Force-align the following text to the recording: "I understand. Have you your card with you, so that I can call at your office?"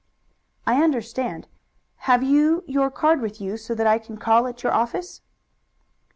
"I 0.65 0.81
understand. 0.81 1.47
Have 2.09 2.23
you 2.23 2.63
your 2.65 2.89
card 2.89 3.21
with 3.21 3.39
you, 3.39 3.55
so 3.55 3.75
that 3.75 3.85
I 3.85 3.99
can 3.99 4.17
call 4.17 4.47
at 4.47 4.63
your 4.63 4.73
office?" 4.73 5.21